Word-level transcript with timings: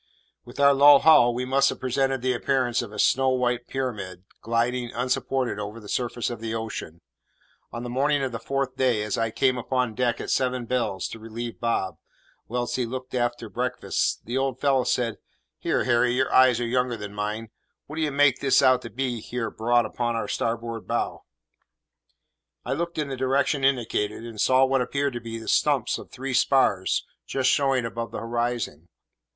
With 0.45 0.59
our 0.59 0.73
low 0.73 0.97
hull, 0.97 1.31
we 1.31 1.45
must 1.45 1.69
have 1.69 1.79
presented 1.79 2.23
the 2.23 2.33
appearance 2.33 2.81
of 2.81 2.91
a 2.91 2.97
snow 2.97 3.29
white 3.29 3.67
pyramid, 3.67 4.23
gliding, 4.41 4.91
unsupported, 4.95 5.59
over 5.59 5.79
the 5.79 5.87
surface 5.87 6.31
of 6.31 6.39
the 6.41 6.55
ocean. 6.55 7.01
On 7.71 7.83
the 7.83 7.89
morning 7.91 8.23
of 8.23 8.31
the 8.31 8.39
fourth 8.39 8.75
day, 8.75 9.03
as 9.03 9.15
I 9.15 9.29
came 9.29 9.59
upon 9.59 9.93
deck 9.93 10.19
at 10.19 10.31
seven 10.31 10.65
bells 10.65 11.07
to 11.09 11.19
relieve 11.19 11.59
Bob, 11.59 11.99
whilst 12.47 12.77
he 12.77 12.85
looked 12.87 13.13
after 13.13 13.47
breakfast, 13.47 14.25
the 14.25 14.39
old 14.39 14.59
fellow 14.59 14.85
said, 14.85 15.19
"Here, 15.59 15.83
Harry, 15.83 16.13
your 16.15 16.33
eyes 16.33 16.59
are 16.59 16.65
younger 16.65 16.97
than 16.97 17.13
mine; 17.13 17.51
what 17.85 17.97
d'ye 17.97 18.09
make 18.09 18.39
this 18.39 18.63
out 18.63 18.81
to 18.81 18.89
be 18.89 19.13
away 19.13 19.19
here 19.21 19.51
broad 19.51 19.85
upon 19.85 20.15
our 20.15 20.27
starboard 20.27 20.87
bow?" 20.87 21.25
I 22.65 22.73
looked 22.73 22.97
in 22.97 23.09
the 23.09 23.15
direction 23.15 23.63
indicated, 23.63 24.23
and 24.25 24.41
saw 24.41 24.65
what 24.65 24.81
appeared 24.81 25.13
to 25.13 25.21
be 25.21 25.37
the 25.37 25.47
stumps 25.47 25.99
of 25.99 26.09
three 26.09 26.33
spars 26.33 27.05
just 27.27 27.51
showing 27.51 27.85
above 27.85 28.09
the 28.09 28.17
horizon. 28.17 28.87